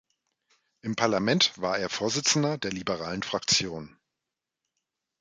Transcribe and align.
Im 0.81 0.95
Parlament 0.95 1.61
war 1.61 1.77
er 1.77 1.87
Vorsitzender 1.87 2.57
der 2.57 2.71
liberalen 2.71 3.21
Fraktion. 3.21 3.99